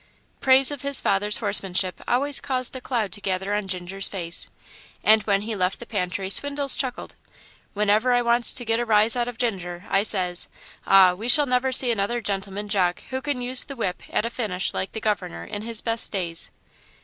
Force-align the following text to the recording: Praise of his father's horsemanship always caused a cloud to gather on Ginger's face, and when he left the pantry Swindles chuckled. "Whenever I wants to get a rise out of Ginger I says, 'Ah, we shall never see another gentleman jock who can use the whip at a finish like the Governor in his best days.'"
Praise 0.39 0.71
of 0.71 0.81
his 0.81 0.99
father's 0.99 1.37
horsemanship 1.37 2.01
always 2.07 2.39
caused 2.41 2.75
a 2.75 2.81
cloud 2.81 3.11
to 3.11 3.21
gather 3.21 3.53
on 3.53 3.67
Ginger's 3.67 4.07
face, 4.07 4.49
and 5.03 5.21
when 5.27 5.43
he 5.43 5.55
left 5.55 5.77
the 5.77 5.85
pantry 5.85 6.27
Swindles 6.27 6.75
chuckled. 6.75 7.15
"Whenever 7.75 8.11
I 8.11 8.23
wants 8.23 8.51
to 8.55 8.65
get 8.65 8.79
a 8.79 8.85
rise 8.87 9.15
out 9.15 9.27
of 9.27 9.37
Ginger 9.37 9.85
I 9.91 10.01
says, 10.01 10.47
'Ah, 10.87 11.13
we 11.13 11.29
shall 11.29 11.45
never 11.45 11.71
see 11.71 11.91
another 11.91 12.19
gentleman 12.19 12.67
jock 12.67 13.03
who 13.11 13.21
can 13.21 13.41
use 13.43 13.63
the 13.63 13.75
whip 13.75 14.01
at 14.09 14.25
a 14.25 14.31
finish 14.31 14.73
like 14.73 14.93
the 14.93 15.01
Governor 15.01 15.43
in 15.43 15.61
his 15.61 15.81
best 15.81 16.11
days.'" 16.11 16.49